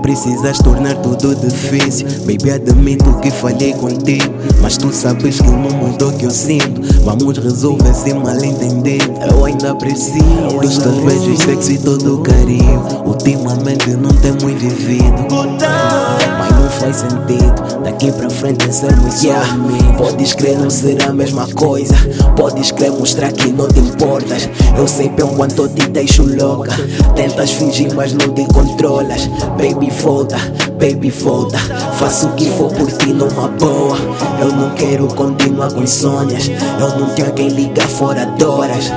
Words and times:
precisas 0.00 0.58
tornar 0.58 0.96
tudo 0.96 1.34
difícil. 1.34 2.06
Baby, 2.26 2.50
admito 2.50 3.12
que 3.20 3.30
falhei 3.30 3.72
contigo. 3.74 4.32
Mas 4.60 4.76
tu 4.76 4.92
sabes 4.92 5.40
que 5.40 5.50
não 5.50 5.70
mudou 5.70 6.12
que 6.12 6.26
eu 6.26 6.30
sinto. 6.30 6.80
Vamos 7.04 7.38
resolver 7.38 7.90
esse 7.90 8.12
mal 8.14 8.36
entendido. 8.36 9.12
Eu 9.30 9.44
ainda 9.44 9.74
preciso 9.74 10.58
dos 10.60 10.78
teus 10.78 10.98
beijos 10.98 11.38
sexy 11.40 11.74
e 11.74 11.78
todo 11.78 12.16
o 12.16 12.22
carinho. 12.22 12.82
Ultimamente 13.04 13.90
não 13.90 14.10
temos 14.10 14.52
vivido. 14.60 15.28
Sentido. 17.00 17.82
Daqui 17.82 18.12
pra 18.12 18.28
frente 18.28 18.70
sermos 18.74 19.22
yeah. 19.22 19.46
Podes 19.96 20.34
crer, 20.34 20.58
não 20.58 20.68
será 20.68 21.06
a 21.06 21.12
mesma 21.14 21.46
coisa. 21.54 21.94
Podes 22.36 22.70
crer, 22.72 22.92
mostrar 22.92 23.32
que 23.32 23.50
não 23.50 23.66
te 23.68 23.78
importas. 23.78 24.46
Eu 24.76 24.86
sei 24.86 25.08
bem 25.08 25.26
quanto 25.28 25.66
te 25.68 25.88
deixo 25.88 26.22
louca. 26.22 26.72
Tentas 27.14 27.52
fingir, 27.52 27.94
mas 27.94 28.12
não 28.12 28.28
te 28.34 28.44
controlas. 28.52 29.26
Baby, 29.56 29.90
volta, 30.02 30.36
baby, 30.78 31.08
volta. 31.08 31.58
Faço 31.94 32.26
o 32.26 32.32
que 32.32 32.50
for 32.50 32.70
por 32.70 32.92
ti 32.92 33.14
numa 33.14 33.48
boa. 33.48 33.96
Eu 34.38 34.52
não 34.52 34.70
quero 34.74 35.06
continuar 35.08 35.72
com 35.72 35.82
insônias. 35.82 36.50
Eu 36.78 36.98
não 36.98 37.14
tenho 37.14 37.32
quem 37.32 37.48
ligar 37.48 37.88
fora 37.88 38.26
de 38.26 38.44
horas. 38.44 38.92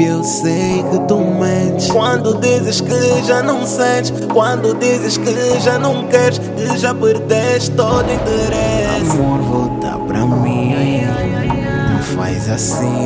Baby, 0.00 0.06
eu 0.06 0.24
sei 0.24 0.82
que 0.90 0.98
tu 1.06 1.18
mentes. 1.18 1.90
Quando 1.90 2.34
dizes 2.40 2.80
que 2.80 3.22
já 3.26 3.42
não 3.42 3.66
sentes 3.66 4.12
Quando 4.32 4.74
dizes 4.74 5.18
que 5.18 5.60
já 5.60 5.78
não 5.78 6.06
queres 6.08 6.38
Que 6.38 6.78
já 6.78 6.94
perdeste 6.94 7.70
todo 7.72 8.10
interesse. 8.10 9.10
Amor, 9.10 9.40
volta 9.40 9.98
pra 10.06 10.26
mim. 10.26 10.74
Não 11.92 12.02
faz 12.16 12.48
assim. 12.48 13.04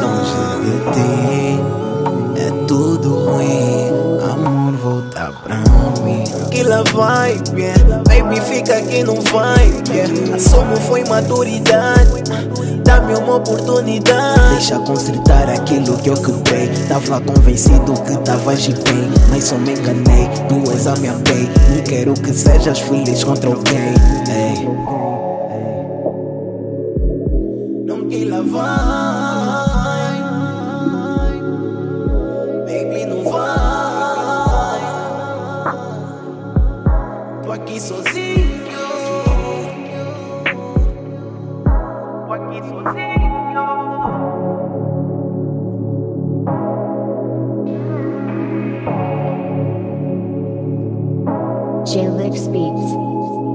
Longe 0.00 0.34
de 0.64 0.78
ti. 0.92 2.46
É 2.46 2.66
tudo 2.66 3.14
ruim. 3.30 3.90
Amor, 4.32 4.72
volta 4.78 5.32
pra 5.42 5.56
mim. 6.02 6.24
Que 6.50 6.62
lá 6.62 6.82
vai, 6.92 7.38
yeah. 7.54 8.02
Baby, 8.08 8.40
fica 8.40 8.78
aqui, 8.78 9.02
não 9.04 9.20
vai 9.20 9.66
yeah. 9.90 10.05
Assumo 10.36 10.76
foi 10.76 11.02
maturidade. 11.04 12.22
Dá-me 12.84 13.14
uma 13.14 13.36
oportunidade. 13.36 14.50
Deixa 14.50 14.78
consertar 14.80 15.48
aquilo 15.48 15.96
que 15.96 16.10
eu 16.10 16.14
quebrei. 16.14 16.68
Tava 16.88 17.22
convencido 17.22 17.94
que 18.02 18.16
tavas 18.18 18.62
de 18.62 18.74
bem 18.74 19.10
Mas 19.30 19.44
só 19.44 19.56
me 19.56 19.72
enganei, 19.72 20.28
tu 20.48 20.70
és 20.70 20.86
a 20.86 20.94
minha 20.96 21.12
bem 21.14 21.48
Não 21.74 21.82
quero 21.82 22.14
que 22.14 22.32
sejas 22.32 22.78
feliz 22.80 23.24
contra 23.24 23.48
alguém. 23.48 23.94
Ei. 24.28 24.68
Não 27.86 28.06
que 28.08 28.24
lá 28.26 28.42
J-Lix 51.86 52.48
Beats. 52.48 53.45